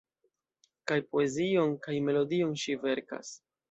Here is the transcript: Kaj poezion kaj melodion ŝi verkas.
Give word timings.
Kaj 0.93 0.97
poezion 1.13 1.79
kaj 1.87 2.01
melodion 2.09 2.61
ŝi 2.67 2.81
verkas. 2.85 3.37